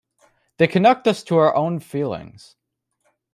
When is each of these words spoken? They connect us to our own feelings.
They 0.57 0.65
connect 0.65 1.07
us 1.07 1.21
to 1.25 1.37
our 1.37 1.55
own 1.55 1.79
feelings. 1.79 2.55